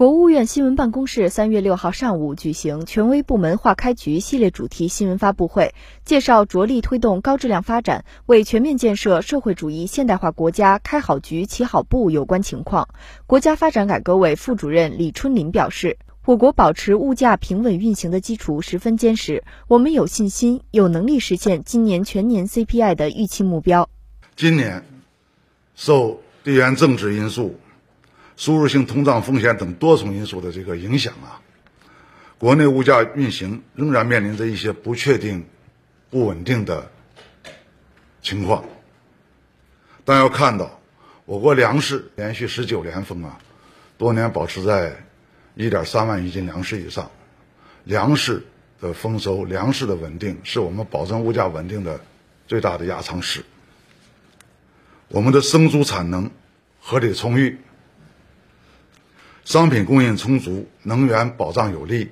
[0.00, 5.74] 国务院新闻办公室三月六号上午举行权威部门化开局系列主题新闻发布会，
[6.06, 12.88] 介绍着力推动高质量发展、为全面建设社会主义现代化国家开好局、起好步有关情况。
[13.26, 23.90] 国家发展改革委副主任李春林表示，我国保持物价平稳运行的基础十分坚实，我们有信心、有能力实现今年全年 CPI 的预期目标。
[24.34, 24.82] 今年，
[25.74, 27.56] 受地缘政治因素。
[28.40, 31.42] 输入性通胀风险等多重因素的这个影响啊，
[32.38, 35.44] 国内物价运行仍然面临着一些不确定、
[36.08, 36.90] 不稳定的
[38.22, 38.64] 情况。
[40.06, 40.80] 但要看到，
[41.26, 43.38] 我国粮食连续十九连丰啊，
[43.98, 44.96] 多年保持在
[45.54, 47.10] 一点三万亿斤粮食以上，
[47.84, 48.42] 粮食
[48.80, 52.00] 的丰收、粮食的稳定是我们保证物价稳定的
[52.48, 53.44] 最大的压舱石。
[55.08, 56.30] 我们的生猪产能
[56.80, 57.58] 合理充裕。
[59.44, 62.08] 商品供应充足，能源保障有力，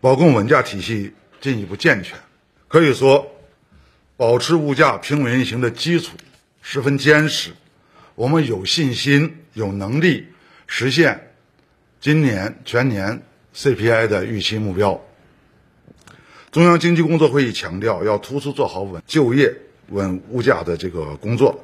[0.00, 2.16] 保供稳价体系进一步健全。
[2.68, 3.30] 可以说，
[4.16, 6.16] 保持物价平稳运行的基础
[6.62, 7.52] 十分坚实。
[8.14, 10.28] 我们有信心、有能力
[10.66, 11.32] 实现
[12.00, 13.22] 今年全年
[13.54, 15.00] CPI 的预期目标。
[16.50, 19.54] 中央经济工作会议强调，要突出做好稳就业、
[19.88, 21.62] 稳物价的这个工作。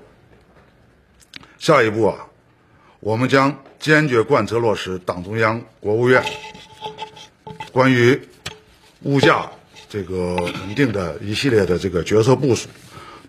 [1.58, 2.26] 下一步啊。
[3.00, 6.24] 我们将坚决贯彻落实党中央、国务院
[7.70, 8.18] 关于
[9.02, 9.50] 物价
[9.90, 12.66] 这个稳定的一系列的这个决策部署，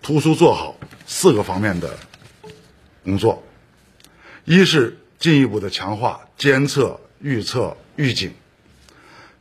[0.00, 0.74] 突出做好
[1.06, 1.94] 四个方面的
[3.04, 3.42] 工作：
[4.46, 8.32] 一是进一步的强化监测、预测、预警，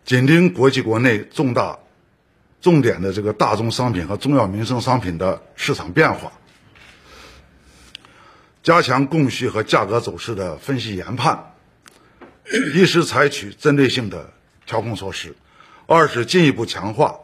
[0.04, 1.80] 紧盯国际国内重大、
[2.60, 6.34] 重点的这个大宗商品和重要民生商品的市场变化。
[8.66, 11.54] 加强供需和价格走势的分析研判，
[12.74, 14.34] 一是采取针对性的
[14.66, 15.36] 调控措施，
[15.86, 17.20] 二是进一步强化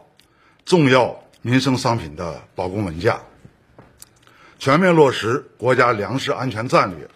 [0.64, 3.22] 重要民生商品的保供稳价，
[4.60, 7.08] 全面落实国家粮食安全战略，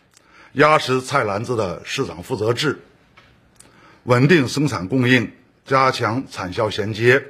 [0.55, 2.81] 压实菜篮子的市场负责制，
[4.03, 5.31] 稳定生产供应，
[5.65, 7.25] 加强产销衔接，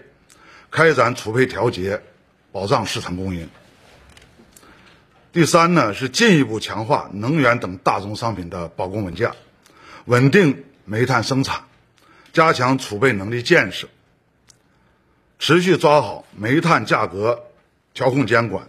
[0.70, 2.00] 开展储备调节，
[2.52, 3.50] 保障市场供应。
[5.36, 9.36] 第三呢，是进一步强化能源等大宗商品的保供稳价，
[10.06, 11.64] 稳定煤炭生产，
[12.32, 13.86] 加强储备能力建设，
[15.38, 17.38] 持续抓好煤炭价格
[17.92, 18.66] 调控监管，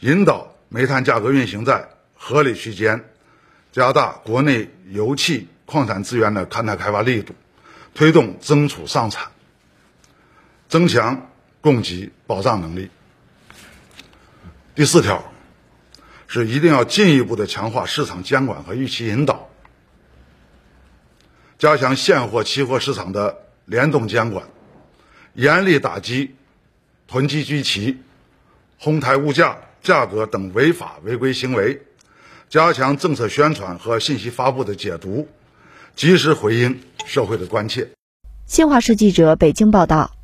[0.00, 3.02] 引导煤炭价格运行在合理区间，
[3.72, 7.34] 加大国内油气矿产资源的勘探开发力度，
[7.94, 9.32] 推动增储上产，
[10.68, 11.30] 增强
[11.62, 12.90] 供给保障能力。
[14.74, 15.31] 第四条。
[16.34, 19.50] 是一定要进一步的强化市场监管和预期引导，
[21.58, 24.42] 加强现货、期货市场的联动监管，
[25.34, 26.34] 严厉打击
[27.06, 27.98] 囤积居奇、
[28.78, 31.82] 哄抬物价、价格等违法违规行为，
[32.48, 35.28] 加强政策宣传和信息发布的解读，
[35.94, 37.86] 及时回应社会的关切。
[38.46, 40.21] 新华社记者北京报道。